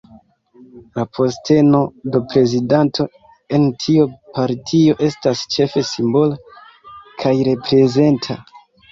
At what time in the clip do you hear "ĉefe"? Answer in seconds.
5.57-5.83